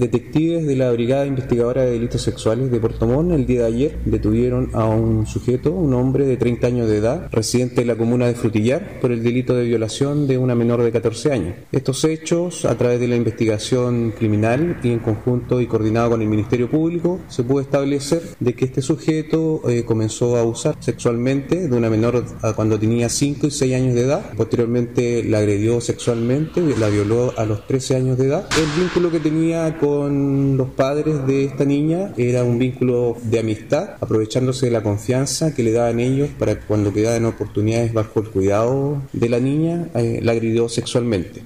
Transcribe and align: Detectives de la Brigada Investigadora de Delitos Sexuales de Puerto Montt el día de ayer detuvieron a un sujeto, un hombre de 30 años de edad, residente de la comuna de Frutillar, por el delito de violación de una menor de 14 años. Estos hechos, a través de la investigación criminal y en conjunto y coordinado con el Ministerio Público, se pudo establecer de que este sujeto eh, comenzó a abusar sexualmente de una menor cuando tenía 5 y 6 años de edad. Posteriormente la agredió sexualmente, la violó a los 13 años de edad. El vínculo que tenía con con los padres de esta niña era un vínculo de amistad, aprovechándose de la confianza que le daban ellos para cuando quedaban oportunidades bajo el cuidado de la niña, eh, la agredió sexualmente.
Detectives 0.00 0.64
de 0.64 0.76
la 0.76 0.92
Brigada 0.92 1.26
Investigadora 1.26 1.82
de 1.82 1.90
Delitos 1.90 2.22
Sexuales 2.22 2.70
de 2.70 2.78
Puerto 2.78 3.04
Montt 3.04 3.32
el 3.32 3.46
día 3.46 3.62
de 3.62 3.66
ayer 3.66 3.98
detuvieron 4.04 4.70
a 4.72 4.84
un 4.84 5.26
sujeto, 5.26 5.72
un 5.72 5.92
hombre 5.92 6.24
de 6.24 6.36
30 6.36 6.68
años 6.68 6.88
de 6.88 6.98
edad, 6.98 7.28
residente 7.32 7.80
de 7.80 7.84
la 7.84 7.96
comuna 7.96 8.28
de 8.28 8.36
Frutillar, 8.36 9.00
por 9.00 9.10
el 9.10 9.24
delito 9.24 9.56
de 9.56 9.64
violación 9.64 10.28
de 10.28 10.38
una 10.38 10.54
menor 10.54 10.84
de 10.84 10.92
14 10.92 11.32
años. 11.32 11.56
Estos 11.72 12.04
hechos, 12.04 12.64
a 12.64 12.78
través 12.78 13.00
de 13.00 13.08
la 13.08 13.16
investigación 13.16 14.12
criminal 14.16 14.78
y 14.84 14.92
en 14.92 15.00
conjunto 15.00 15.60
y 15.60 15.66
coordinado 15.66 16.10
con 16.10 16.22
el 16.22 16.28
Ministerio 16.28 16.70
Público, 16.70 17.18
se 17.26 17.42
pudo 17.42 17.60
establecer 17.60 18.22
de 18.38 18.54
que 18.54 18.66
este 18.66 18.82
sujeto 18.82 19.68
eh, 19.68 19.84
comenzó 19.84 20.36
a 20.36 20.42
abusar 20.42 20.76
sexualmente 20.78 21.66
de 21.66 21.76
una 21.76 21.90
menor 21.90 22.24
cuando 22.54 22.78
tenía 22.78 23.08
5 23.08 23.48
y 23.48 23.50
6 23.50 23.74
años 23.74 23.94
de 23.96 24.02
edad. 24.02 24.32
Posteriormente 24.36 25.24
la 25.24 25.38
agredió 25.38 25.80
sexualmente, 25.80 26.62
la 26.78 26.88
violó 26.88 27.34
a 27.36 27.44
los 27.44 27.66
13 27.66 27.96
años 27.96 28.16
de 28.16 28.26
edad. 28.26 28.48
El 28.56 28.80
vínculo 28.80 29.10
que 29.10 29.18
tenía 29.18 29.76
con 29.76 29.87
con 29.88 30.56
los 30.58 30.68
padres 30.70 31.26
de 31.26 31.44
esta 31.46 31.64
niña 31.64 32.12
era 32.18 32.44
un 32.44 32.58
vínculo 32.58 33.16
de 33.22 33.38
amistad, 33.38 33.96
aprovechándose 34.00 34.66
de 34.66 34.72
la 34.72 34.82
confianza 34.82 35.54
que 35.54 35.62
le 35.62 35.72
daban 35.72 35.98
ellos 35.98 36.28
para 36.38 36.60
cuando 36.60 36.92
quedaban 36.92 37.24
oportunidades 37.24 37.94
bajo 37.94 38.20
el 38.20 38.28
cuidado 38.28 39.02
de 39.14 39.28
la 39.30 39.40
niña, 39.40 39.88
eh, 39.94 40.20
la 40.22 40.32
agredió 40.32 40.68
sexualmente. 40.68 41.42